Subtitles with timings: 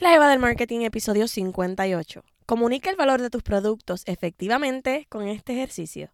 [0.00, 2.24] La Eva del Marketing, episodio 58.
[2.46, 6.10] Comunica el valor de tus productos efectivamente con este ejercicio.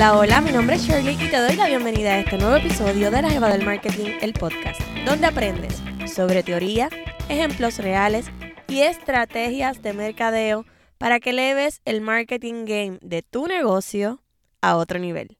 [0.00, 3.10] Hola, hola, mi nombre es Shirley y te doy la bienvenida a este nuevo episodio
[3.10, 6.88] de La Jeva del Marketing, el podcast, donde aprendes sobre teoría,
[7.28, 8.24] ejemplos reales
[8.66, 10.64] y estrategias de mercadeo
[10.96, 14.22] para que leves el marketing game de tu negocio
[14.62, 15.36] a otro nivel.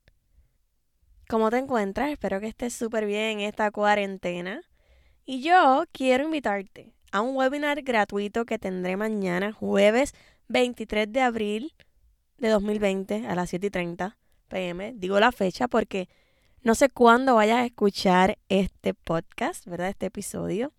[1.27, 2.11] ¿Cómo te encuentras?
[2.11, 4.61] Espero que estés súper bien en esta cuarentena.
[5.24, 10.13] Y yo quiero invitarte a un webinar gratuito que tendré mañana, jueves
[10.49, 11.73] 23 de abril
[12.37, 14.20] de 2020 a las 7 y 30
[14.51, 14.93] pm.
[14.97, 16.11] Digo la fecha porque
[16.63, 19.89] no sé cuándo vayas a escuchar este podcast, ¿verdad?
[19.89, 20.75] Este episodio.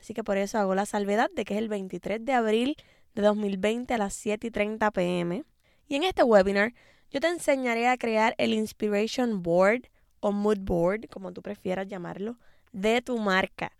[0.00, 2.76] Así que por eso hago la salvedad de que es el 23 de abril
[3.14, 5.44] de 2020 a las 7 y 30 pm.
[5.86, 6.74] Y en este webinar
[7.10, 9.82] yo te enseñaré a crear el Inspiration Board
[10.20, 12.38] o Mood Board, como tú prefieras llamarlo,
[12.72, 13.72] de tu marca.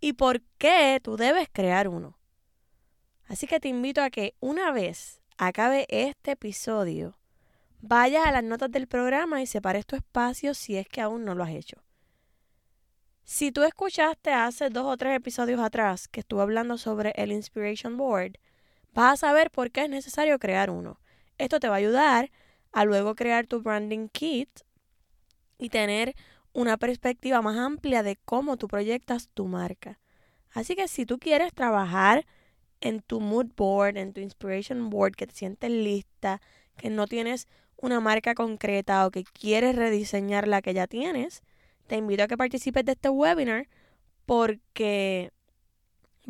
[0.00, 2.18] Y por qué tú debes crear uno.
[3.26, 7.16] Así que te invito a que una vez acabe este episodio,
[7.82, 11.34] vayas a las notas del programa y separes tu espacio si es que aún no
[11.34, 11.82] lo has hecho.
[13.24, 17.96] Si tú escuchaste hace dos o tres episodios atrás que estuve hablando sobre el Inspiration
[17.96, 18.38] Board,
[18.94, 21.00] vas a saber por qué es necesario crear uno.
[21.38, 22.30] Esto te va a ayudar
[22.72, 24.48] a luego crear tu branding kit
[25.58, 26.14] y tener
[26.52, 29.98] una perspectiva más amplia de cómo tú proyectas tu marca.
[30.50, 32.26] Así que si tú quieres trabajar
[32.80, 36.40] en tu mood board, en tu inspiration board, que te sientes lista,
[36.76, 37.48] que no tienes
[37.82, 41.42] una marca concreta o que quieres rediseñar la que ya tienes,
[41.88, 43.68] te invito a que participes de este webinar
[44.24, 45.32] porque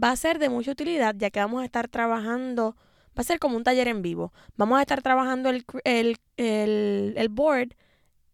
[0.03, 2.75] va a ser de mucha utilidad ya que vamos a estar trabajando,
[3.11, 4.32] va a ser como un taller en vivo.
[4.56, 7.75] Vamos a estar trabajando el, el, el, el board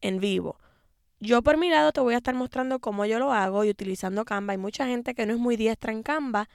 [0.01, 0.57] en vivo.
[1.21, 4.25] Yo por mi lado te voy a estar mostrando cómo yo lo hago y utilizando
[4.25, 4.53] Canva.
[4.53, 6.49] Hay mucha gente que no es muy diestra en Canva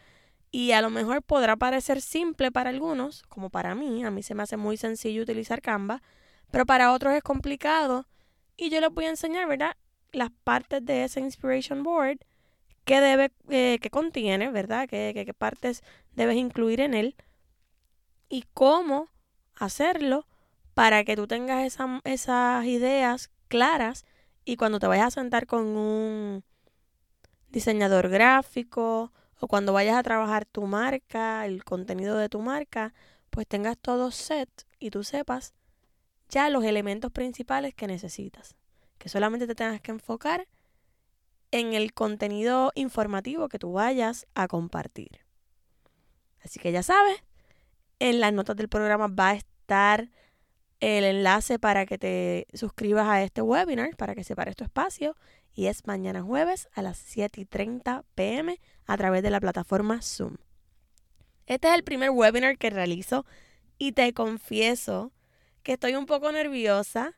[0.50, 4.06] y a lo mejor podrá parecer simple para algunos, como para mí.
[4.06, 6.02] A mí se me hace muy sencillo utilizar Canva
[6.54, 8.06] pero para otros es complicado.
[8.56, 9.76] Y yo les voy a enseñar, ¿verdad?
[10.12, 12.20] Las partes de ese Inspiration Board,
[12.86, 14.88] qué debe, eh, qué contiene, ¿verdad?
[14.88, 15.82] Qué, qué, qué partes
[16.12, 17.16] debes incluir en él
[18.30, 19.08] y cómo
[19.56, 20.28] hacerlo
[20.76, 24.06] para que tú tengas esa, esas ideas claras
[24.46, 26.44] y cuando te vayas a sentar con un
[27.50, 32.94] diseñador gráfico o cuando vayas a trabajar tu marca, el contenido de tu marca,
[33.32, 35.56] pues tengas todo set y tú sepas
[36.34, 38.56] ya los elementos principales que necesitas.
[38.98, 40.48] Que solamente te tengas que enfocar
[41.52, 45.22] en el contenido informativo que tú vayas a compartir.
[46.44, 47.24] Así que ya sabes,
[48.00, 50.10] en las notas del programa va a estar
[50.80, 55.16] el enlace para que te suscribas a este webinar, para que separes tu espacio.
[55.54, 60.02] Y es mañana jueves a las 7 y 30 pm a través de la plataforma
[60.02, 60.38] Zoom.
[61.46, 63.26] Este es el primer webinar que realizo
[63.78, 65.12] y te confieso
[65.64, 67.14] que estoy un poco nerviosa,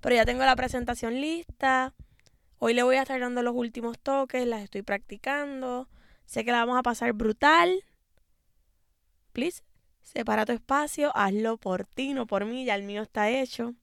[0.00, 1.94] pero ya tengo la presentación lista.
[2.58, 5.88] Hoy le voy a estar dando los últimos toques, las estoy practicando.
[6.24, 7.84] Sé que la vamos a pasar brutal.
[9.32, 9.62] Please,
[10.02, 13.74] separa tu espacio, hazlo por ti, no por mí, ya el mío está hecho.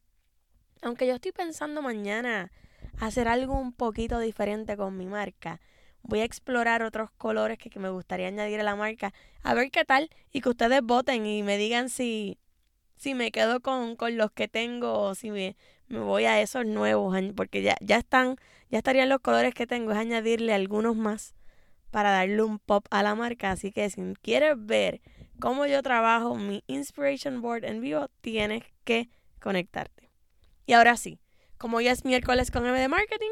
[0.81, 2.51] Aunque yo estoy pensando mañana
[2.99, 5.61] hacer algo un poquito diferente con mi marca.
[6.01, 9.13] Voy a explorar otros colores que, que me gustaría añadir a la marca.
[9.43, 12.39] A ver qué tal y que ustedes voten y me digan si,
[12.97, 15.55] si me quedo con, con los que tengo o si me,
[15.87, 18.37] me, voy a esos nuevos, porque ya, ya están,
[18.69, 21.35] ya estarían los colores que tengo, es añadirle algunos más
[21.91, 23.51] para darle un pop a la marca.
[23.51, 25.01] Así que si quieres ver
[25.39, 29.09] cómo yo trabajo mi Inspiration Board en vivo, tienes que
[29.39, 30.09] conectarte.
[30.65, 31.19] Y ahora sí,
[31.57, 33.31] como ya es miércoles con M de Marketing,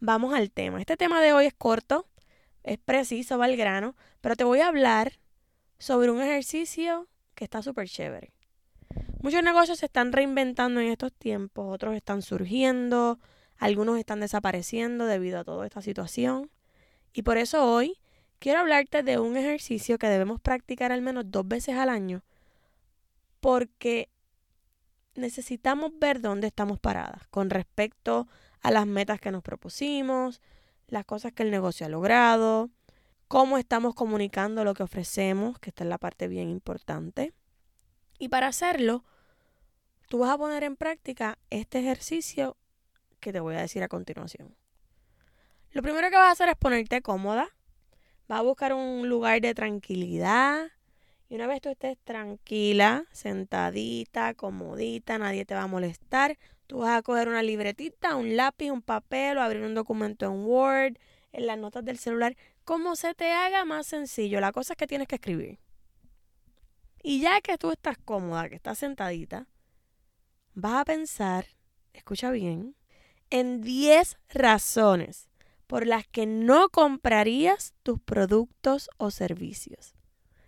[0.00, 0.80] vamos al tema.
[0.80, 2.08] Este tema de hoy es corto,
[2.62, 5.18] es preciso, va al grano, pero te voy a hablar
[5.78, 8.32] sobre un ejercicio que está súper chévere.
[9.22, 13.18] Muchos negocios se están reinventando en estos tiempos, otros están surgiendo,
[13.58, 16.50] algunos están desapareciendo debido a toda esta situación.
[17.12, 18.00] Y por eso hoy
[18.38, 22.22] quiero hablarte de un ejercicio que debemos practicar al menos dos veces al año,
[23.40, 24.08] porque
[25.14, 28.26] necesitamos ver dónde estamos paradas con respecto
[28.62, 30.40] a las metas que nos propusimos,
[30.88, 32.70] las cosas que el negocio ha logrado,
[33.28, 37.34] cómo estamos comunicando lo que ofrecemos, que esta es la parte bien importante.
[38.18, 39.04] Y para hacerlo,
[40.10, 42.56] tú vas a poner en práctica este ejercicio
[43.20, 44.56] que te voy a decir a continuación.
[45.70, 47.48] Lo primero que vas a hacer es ponerte cómoda.
[48.26, 50.66] Vas a buscar un lugar de tranquilidad.
[51.28, 56.36] Y una vez tú estés tranquila, sentadita, comodita, nadie te va a molestar,
[56.66, 60.44] tú vas a coger una libretita, un lápiz, un papel o abrir un documento en
[60.44, 60.98] Word,
[61.30, 64.40] en las notas del celular, como se te haga más sencillo.
[64.40, 65.60] La cosa es que tienes que escribir.
[67.00, 69.46] Y ya que tú estás cómoda, que estás sentadita,
[70.54, 71.46] vas a pensar,
[71.92, 72.76] escucha bien,
[73.30, 75.28] en 10 razones
[75.66, 79.94] por las que no comprarías tus productos o servicios.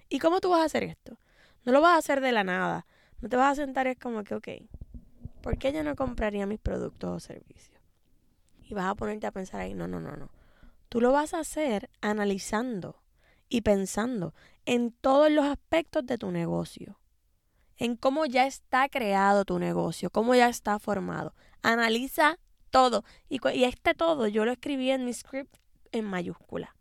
[0.08, 1.18] ¿Y cómo tú vas a hacer esto?
[1.64, 2.86] No lo vas a hacer de la nada.
[3.20, 4.48] No te vas a sentar es como que, ok,
[5.40, 7.80] ¿por qué yo no compraría mis productos o servicios?
[8.62, 10.30] Y vas a ponerte a pensar ahí, no, no, no, no.
[10.88, 13.02] Tú lo vas a hacer analizando
[13.48, 14.34] y pensando
[14.66, 16.98] en todos los aspectos de tu negocio,
[17.78, 21.34] en cómo ya está creado tu negocio, cómo ya está formado.
[21.62, 22.38] Analiza
[22.70, 23.04] todo.
[23.28, 25.56] Y, este todo yo lo escribí en mi script
[25.92, 26.74] en mayúscula.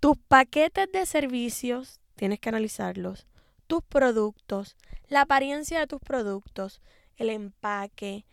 [0.00, 3.26] Tus paquetes de servicios, tienes que analizarlos.
[3.66, 4.76] Tus productos,
[5.08, 6.80] la apariencia de tus productos,
[7.16, 8.24] el empaque,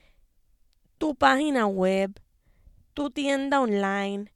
[0.98, 2.12] tu página web,
[2.94, 4.32] tu tienda online.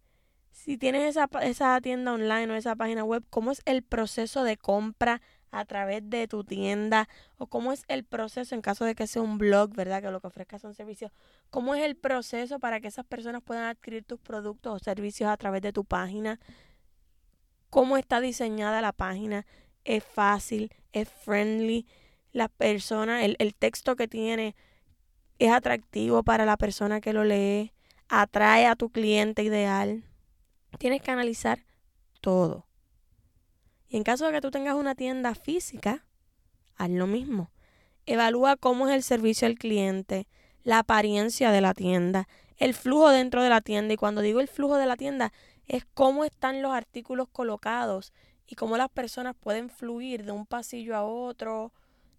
[0.51, 4.57] Si tienes esa, esa tienda online o esa página web, ¿cómo es el proceso de
[4.57, 5.21] compra
[5.51, 7.07] a través de tu tienda
[7.37, 10.01] o cómo es el proceso en caso de que sea un blog, ¿verdad?
[10.01, 11.11] Que lo que ofrezca son servicios.
[11.49, 15.37] ¿Cómo es el proceso para que esas personas puedan adquirir tus productos o servicios a
[15.37, 16.39] través de tu página?
[17.69, 19.45] ¿Cómo está diseñada la página?
[19.83, 20.73] ¿Es fácil?
[20.91, 21.87] ¿Es friendly?
[22.31, 24.55] La persona, el, el texto que tiene
[25.39, 27.73] es atractivo para la persona que lo lee,
[28.07, 30.03] atrae a tu cliente ideal.
[30.77, 31.59] Tienes que analizar
[32.21, 32.68] todo.
[33.89, 36.05] Y en caso de que tú tengas una tienda física,
[36.75, 37.49] haz lo mismo.
[38.05, 40.27] Evalúa cómo es el servicio al cliente,
[40.63, 42.27] la apariencia de la tienda,
[42.57, 43.93] el flujo dentro de la tienda.
[43.93, 45.33] Y cuando digo el flujo de la tienda,
[45.67, 48.13] es cómo están los artículos colocados
[48.47, 51.71] y cómo las personas pueden fluir de un pasillo a otro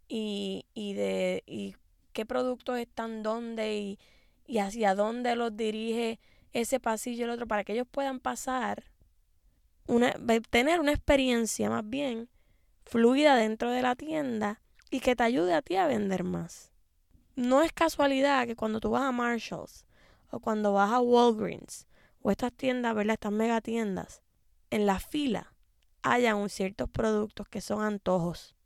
[0.09, 1.75] y, y de y
[2.13, 3.99] qué productos están dónde y,
[4.47, 6.21] y hacia dónde los dirige
[6.53, 8.85] ese pasillo el otro para que ellos puedan pasar
[10.51, 12.29] tener una experiencia más bien
[12.85, 14.61] fluida dentro de la tienda
[14.91, 16.73] y que te ayude a ti a vender más.
[17.37, 19.87] No es casualidad que cuando tú vas a Marshalls
[20.31, 21.87] o cuando vas a Walgreens
[22.23, 23.15] o estas tiendas, ¿verdad?
[23.15, 24.23] Estas mega tiendas,
[24.71, 25.55] en la fila
[26.03, 28.57] hayan ciertos productos que son antojos.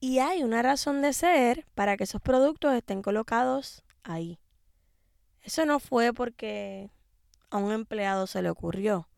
[0.00, 4.38] Y hay una razón de ser para que esos productos estén colocados ahí.
[5.42, 6.90] Eso no fue porque
[7.50, 9.08] a un empleado se le ocurrió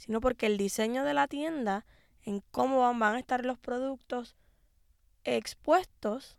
[0.00, 1.84] sino porque el diseño de la tienda,
[2.22, 4.34] en cómo van, a estar los productos
[5.24, 6.38] expuestos,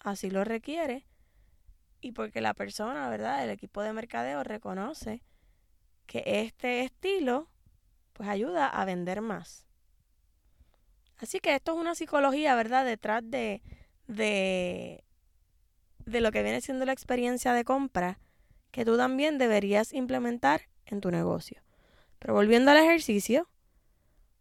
[0.00, 1.06] así lo requiere,
[2.00, 3.44] y porque la persona, ¿verdad?
[3.44, 5.22] El equipo de mercadeo reconoce
[6.06, 7.50] que este estilo
[8.14, 9.66] pues ayuda a vender más.
[11.18, 12.86] Así que esto es una psicología, ¿verdad?
[12.86, 13.60] Detrás de,
[14.06, 15.04] de,
[16.06, 18.18] de lo que viene siendo la experiencia de compra
[18.70, 21.64] que tú también deberías implementar en tu negocio.
[22.24, 23.50] Pero volviendo al ejercicio,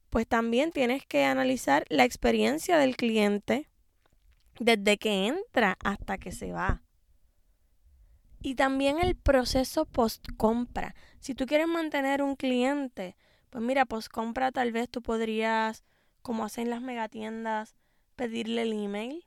[0.09, 3.67] pues también tienes que analizar la experiencia del cliente
[4.57, 6.81] desde que entra hasta que se va.
[8.41, 10.95] Y también el proceso post compra.
[11.19, 13.17] Si tú quieres mantener un cliente,
[13.49, 15.83] pues mira, post compra tal vez tú podrías,
[16.21, 17.75] como hacen las megatiendas,
[18.15, 19.25] pedirle el email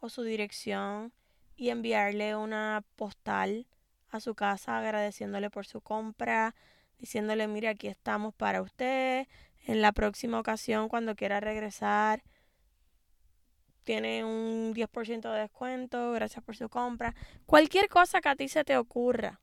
[0.00, 1.14] o su dirección
[1.56, 3.66] y enviarle una postal
[4.10, 6.54] a su casa agradeciéndole por su compra,
[6.98, 9.26] diciéndole, mire, aquí estamos para usted,
[9.66, 12.22] en la próxima ocasión cuando quiera regresar,
[13.84, 17.14] tiene un 10% de descuento, gracias por su compra.
[17.46, 19.40] Cualquier cosa que a ti se te ocurra,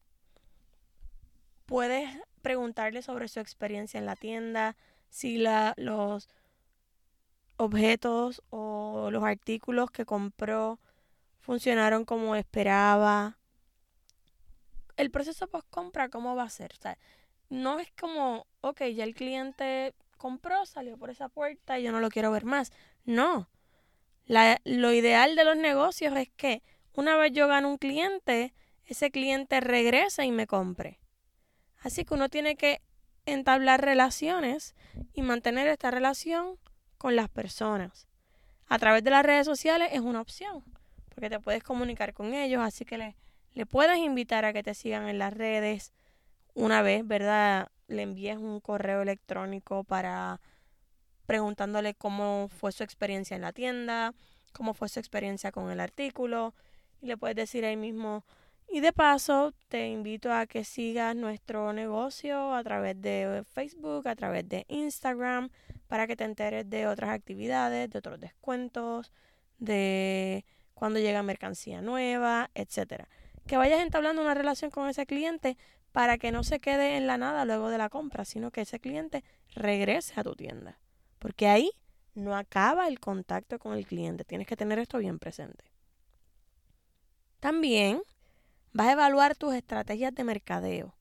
[1.66, 2.10] puedes
[2.42, 4.76] preguntarle sobre su experiencia en la tienda,
[5.10, 6.28] si la, los
[7.58, 10.80] objetos o los artículos que compró
[11.40, 13.38] funcionaron como esperaba.
[14.98, 16.74] El proceso post compra, ¿cómo va a ser?
[16.74, 16.98] O sea,
[17.52, 22.00] no es como, ok, ya el cliente compró, salió por esa puerta y yo no
[22.00, 22.72] lo quiero ver más.
[23.04, 23.50] No.
[24.26, 28.54] lo ideal de los negocios es que una vez yo gano un cliente,
[28.86, 31.02] ese cliente regrese y me compre.
[31.80, 32.82] Así que uno tiene que
[33.26, 34.74] entablar relaciones
[35.14, 36.58] y mantener esta relación
[36.98, 38.08] con las personas.
[38.68, 40.64] A través de las redes sociales es una opción,
[41.10, 43.18] porque te puedes comunicar con ellos, así que le,
[43.54, 45.92] le puedes invitar a que te sigan en las redes,
[46.54, 47.70] una vez, ¿verdad?
[47.88, 50.40] Le envíes un correo electrónico para
[51.26, 54.14] preguntándole cómo fue su experiencia en la tienda,
[54.54, 56.54] cómo fue su experiencia con el artículo,
[57.02, 58.24] y le puedes decir ahí mismo,
[58.74, 64.16] Y de paso, te invito a que sigas nuestro negocio a través de Facebook, a
[64.16, 65.50] través de Instagram,
[65.88, 69.12] para que te enteres de otras actividades, de otros descuentos,
[69.58, 73.10] de cuando llega mercancía nueva, etcétera.
[73.46, 75.58] Que vayas entablando una relación con ese cliente
[75.92, 78.80] para que no se quede en la nada luego de la compra, sino que ese
[78.80, 80.80] cliente regrese a tu tienda.
[81.20, 81.72] Porque ahí
[82.14, 84.26] no acaba el contacto con el cliente.
[84.26, 85.66] Tienes que tener esto bien presente.
[87.40, 88.02] También
[88.74, 90.96] vas a evaluar tus estrategias de mercadeo.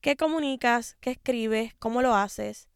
[0.00, 0.96] ¿Qué comunicas?
[1.00, 1.74] ¿Qué escribes?
[1.78, 2.68] ¿Cómo lo haces?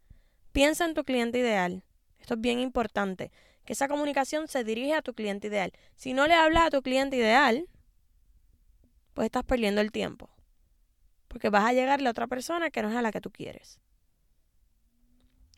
[0.52, 1.85] Piensa en tu cliente ideal.
[2.18, 3.30] Esto es bien importante,
[3.64, 5.73] que esa comunicación se dirige a tu cliente ideal.
[5.95, 7.68] Si no le hablas a tu cliente ideal,
[9.12, 10.30] pues estás perdiendo el tiempo.
[11.29, 13.81] Porque vas a llegarle a otra persona que no es a la que tú quieres.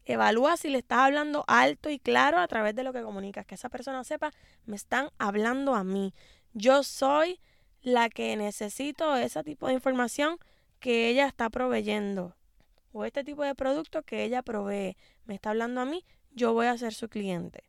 [0.04, 3.46] Evalúa si le estás hablando alto y claro a través de lo que comunicas.
[3.46, 4.32] Que esa persona sepa,
[4.66, 6.14] me están hablando a mí.
[6.52, 7.40] Yo soy
[7.82, 10.38] la que necesito ese tipo de información
[10.80, 12.34] que ella está proveyendo.
[12.92, 14.96] O este tipo de producto que ella provee.
[15.24, 17.62] Me está hablando a mí, yo voy a ser su cliente.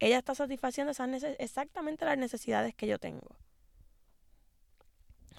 [0.00, 1.08] Ella está satisfaciendo esas
[1.38, 3.36] exactamente las necesidades que yo tengo.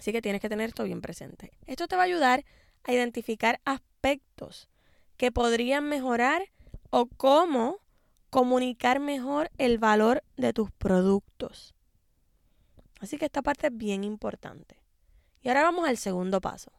[0.01, 1.51] Así que tienes que tener esto bien presente.
[1.67, 2.43] Esto te va a ayudar
[2.85, 4.67] a identificar aspectos
[5.15, 6.49] que podrían mejorar
[6.89, 7.77] o cómo
[8.31, 11.75] comunicar mejor el valor de tus productos.
[12.99, 14.81] Así que esta parte es bien importante.
[15.43, 16.71] Y ahora vamos al segundo paso.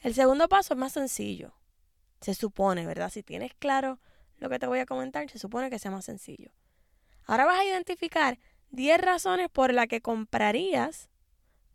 [0.00, 1.52] El segundo paso es más sencillo.
[2.22, 3.10] Se supone, ¿verdad?
[3.10, 4.00] Si tienes claro
[4.38, 6.52] lo que te voy a comentar, se supone que sea más sencillo.
[7.26, 8.38] Ahora vas a identificar
[8.70, 11.10] 10 razones por las que comprarías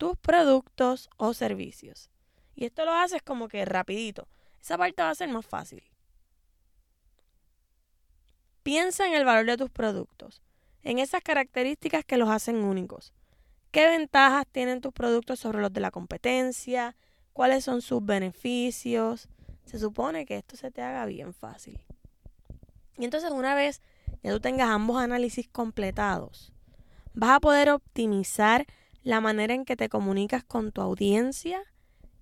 [0.02, 2.10] tus productos o servicios.
[2.56, 4.28] Y esto lo haces como que rapidito.
[4.60, 5.84] Esa parte va a ser más fácil.
[8.64, 10.42] Piensa en el valor de tus productos,
[10.82, 13.14] en esas características que los hacen únicos.
[13.70, 16.96] ¿Qué ventajas tienen tus productos sobre los de la competencia?
[17.32, 19.30] ¿Cuáles son sus beneficios?
[19.66, 21.80] Se supone que esto se te haga bien fácil.
[22.98, 23.84] Y entonces una vez
[24.24, 26.52] ya tú tengas ambos análisis completados,
[27.14, 28.66] vas a poder optimizar
[29.04, 31.64] la manera en que te comunicas con tu audiencia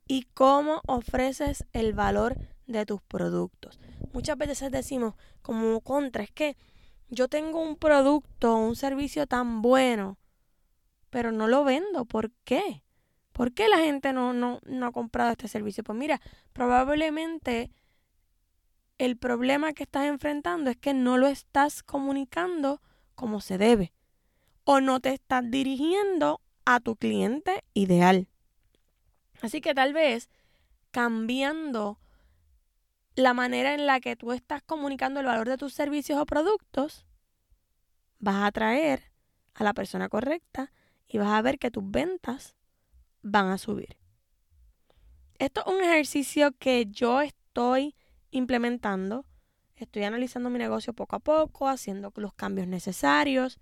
[0.08, 3.80] y cómo ofreces el valor de tus productos.
[4.14, 6.58] Muchas veces decimos como contra, es que
[7.10, 10.18] yo tengo un producto o un servicio tan bueno,
[11.10, 12.06] pero no lo vendo.
[12.06, 12.84] ¿Por qué?
[13.34, 15.84] ¿Por qué la gente no, no, no ha comprado este servicio?
[15.84, 16.22] Pues mira,
[16.54, 17.72] probablemente
[18.98, 22.82] el problema que estás enfrentando es que no lo estás comunicando
[23.16, 23.94] como se debe
[24.66, 26.42] o no te estás dirigiendo
[26.76, 28.28] a tu cliente ideal.
[29.42, 30.30] Así que tal vez
[30.92, 32.00] cambiando
[33.16, 37.08] la manera en la que tú estás comunicando el valor de tus servicios o productos,
[38.20, 39.12] vas a atraer
[39.56, 40.72] a la persona correcta
[41.08, 42.56] y vas a ver que tus ventas
[43.24, 43.98] van a subir.
[45.40, 47.96] Esto es un ejercicio que yo estoy
[48.30, 49.26] implementando.
[49.76, 53.60] Estoy analizando mi negocio poco a poco, haciendo los cambios necesarios.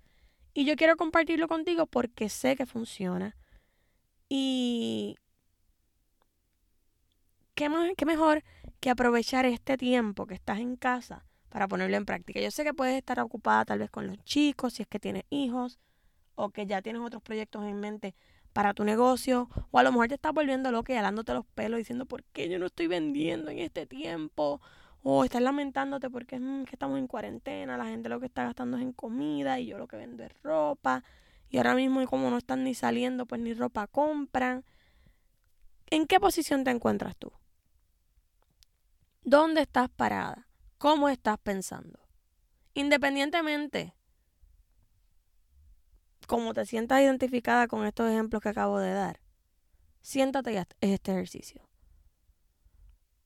[0.58, 3.36] Y yo quiero compartirlo contigo porque sé que funciona.
[4.28, 5.16] Y
[7.54, 7.68] ¿qué,
[8.04, 8.42] mejor
[8.80, 12.40] que aprovechar este tiempo que estás en casa para ponerlo en práctica?
[12.40, 15.22] Yo sé que puedes estar ocupada tal vez con los chicos, si es que tienes
[15.30, 15.78] hijos,
[16.34, 18.16] o que ya tienes otros proyectos en mente
[18.52, 21.78] para tu negocio, o a lo mejor te estás volviendo loca y alándote los pelos
[21.78, 24.60] diciendo, ¿por qué yo no estoy vendiendo en este tiempo?
[25.02, 28.76] O estás lamentándote porque mm, que estamos en cuarentena, la gente lo que está gastando
[28.76, 31.04] es en comida y yo lo que vendo es ropa.
[31.50, 34.64] Y ahora mismo como no están ni saliendo, pues ni ropa compran.
[35.90, 37.32] ¿En qué posición te encuentras tú?
[39.22, 40.48] ¿Dónde estás parada?
[40.78, 41.98] ¿Cómo estás pensando?
[42.74, 43.94] Independientemente
[46.28, 49.18] cómo te sientas identificada con estos ejemplos que acabo de dar,
[50.02, 51.66] siéntate y haz este ejercicio.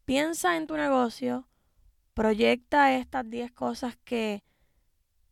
[0.04, 1.48] Piensa en tu negocio,
[2.14, 4.42] proyecta estas 10 cosas que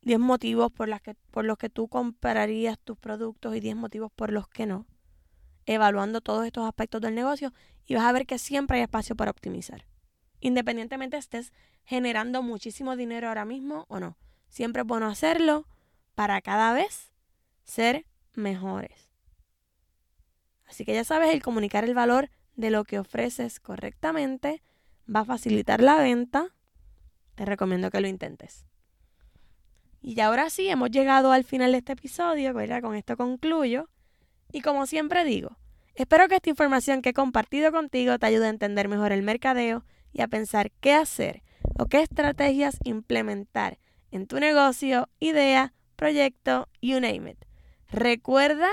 [0.02, 4.10] 10 motivos por, las que, por los que tú comprarías tus productos y 10 motivos
[4.12, 4.86] por los que no,
[5.66, 7.52] evaluando todos estos aspectos del negocio
[7.86, 9.84] y vas a ver que siempre hay espacio para optimizar
[10.40, 11.52] independientemente estés
[11.84, 14.16] generando muchísimo dinero ahora mismo o no.
[14.48, 15.66] Siempre es bueno hacerlo
[16.14, 17.12] para cada vez
[17.64, 19.10] ser mejores.
[20.66, 24.62] Así que ya sabes, el comunicar el valor de lo que ofreces correctamente
[25.14, 26.54] va a facilitar la venta.
[27.40, 28.66] Te recomiendo que lo intentes.
[30.02, 33.88] Y ahora sí, hemos llegado al final de este episodio, con esto concluyo.
[34.52, 35.56] Y como siempre digo,
[35.94, 39.86] espero que esta información que he compartido contigo te ayude a entender mejor el mercadeo
[40.12, 41.42] y a pensar qué hacer
[41.78, 43.78] o qué estrategias implementar
[44.10, 47.44] en tu negocio, idea, proyecto, you name it.
[47.90, 48.68] Recuerda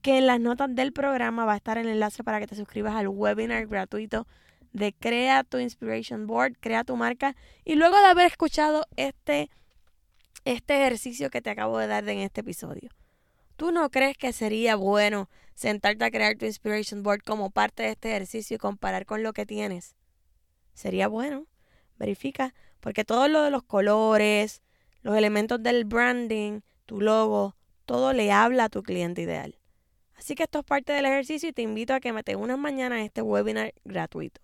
[0.00, 2.96] que en las notas del programa va a estar el enlace para que te suscribas
[2.96, 4.26] al webinar gratuito
[4.72, 7.36] de Crea tu Inspiration Board, Crea tu marca.
[7.64, 9.50] Y luego de haber escuchado este,
[10.44, 12.90] este ejercicio que te acabo de dar en este episodio,
[13.56, 17.90] ¿tú no crees que sería bueno sentarte a crear tu Inspiration Board como parte de
[17.90, 19.94] este ejercicio y comparar con lo que tienes?
[20.74, 21.46] Sería bueno.
[21.98, 24.62] Verifica, porque todo lo de los colores,
[25.02, 29.56] los elementos del branding, tu logo, todo le habla a tu cliente ideal.
[30.16, 32.58] Así que esto es parte del ejercicio y te invito a que me te unas
[32.58, 34.40] mañana a este webinar gratuito.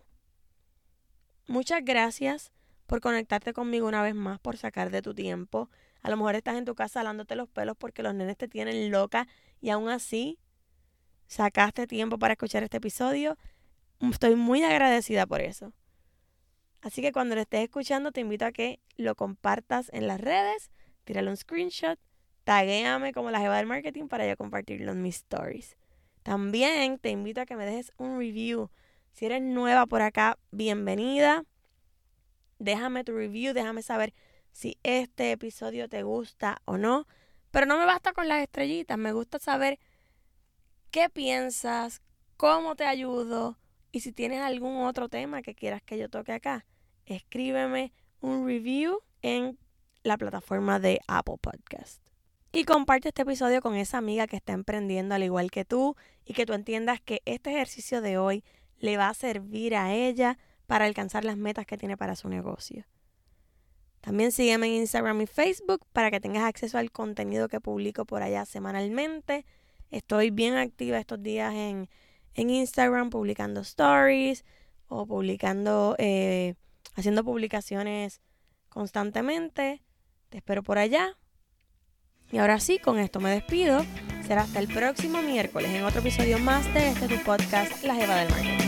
[1.49, 2.52] Muchas gracias
[2.87, 5.69] por conectarte conmigo una vez más, por sacar de tu tiempo.
[6.02, 8.93] A lo mejor estás en tu casa alándote los pelos porque los nenes te tienen
[8.93, 9.26] loca
[9.61, 10.38] y aún así
[11.26, 13.37] sacaste tiempo para escuchar este episodio.
[14.00, 15.73] Estoy muy agradecida por eso.
[16.83, 20.71] Así que cuando lo estés escuchando te invito a que lo compartas en las redes,
[21.05, 21.99] tírale un screenshot
[22.49, 25.76] taguéame como la jeva del marketing para yo compartirlo en mis stories.
[26.23, 28.71] También te invito a que me dejes un review.
[29.12, 31.45] Si eres nueva por acá, bienvenida.
[32.59, 34.15] Déjame tu review, déjame saber
[34.53, 37.07] si este episodio te gusta o no.
[37.50, 39.79] Pero no me basta con las estrellitas, me gusta saber
[40.91, 42.03] qué piensas,
[42.37, 43.59] cómo te ayudo
[43.91, 46.67] y si tienes algún otro tema que quieras que yo toque acá,
[47.07, 49.59] escríbeme un review en
[50.03, 52.03] la plataforma de Apple Podcast.
[52.53, 56.33] Y comparte este episodio con esa amiga que está emprendiendo al igual que tú y
[56.33, 58.45] que tú entiendas que este ejercicio de hoy
[58.78, 62.85] le va a servir a ella para alcanzar las metas que tiene para su negocio.
[64.00, 68.23] También sígueme en Instagram y Facebook para que tengas acceso al contenido que publico por
[68.23, 69.44] allá semanalmente.
[69.90, 71.88] Estoy bien activa estos días en,
[72.35, 74.44] Instagram publicando stories
[74.87, 76.54] o publicando, eh,
[76.94, 78.20] haciendo publicaciones
[78.68, 79.82] constantemente.
[80.28, 81.16] Te espero por allá.
[82.30, 83.85] Y ahora sí, con esto me despido.
[84.25, 88.16] Será hasta el próximo miércoles en otro episodio más de este tu podcast, La Jeva
[88.16, 88.68] del Marketing.